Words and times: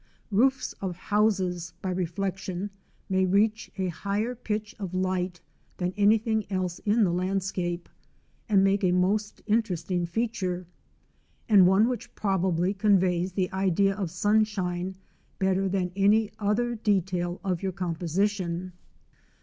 Roofs 0.31 0.73
of 0.81 0.95
houses 0.97 1.73
by 1.79 1.91
reflection 1.91 2.71
may 3.07 3.23
reach 3.23 3.69
a 3.77 3.89
higher 3.89 4.33
pitch 4.33 4.73
of 4.79 4.95
light 4.95 5.41
than 5.77 5.93
anything 5.95 6.51
else 6.51 6.79
in 6.79 7.03
the 7.03 7.11
landscape, 7.13 7.87
and 8.49 8.63
make 8.63 8.83
a 8.83 8.91
most 8.93 9.43
interesting 9.45 10.07
feature, 10.07 10.65
and 11.47 11.67
one 11.67 11.87
which 11.87 12.15
probably 12.15 12.73
conveys 12.73 13.33
the 13.33 13.51
idea 13.51 13.93
of 13.95 14.09
sunshine 14.09 14.95
better 15.37 15.69
than 15.69 15.91
any 15.95 16.31
other 16.39 16.73
detail 16.73 17.39
of 17.43 17.61
your 17.61 17.71
composition. 17.71 18.73